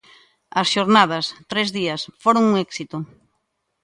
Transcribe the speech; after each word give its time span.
As 0.61 0.67
xornadas, 0.73 1.25
tres 1.51 1.67
días, 1.77 2.01
foran 2.23 2.43
un 2.49 2.53
éxito. 2.67 2.97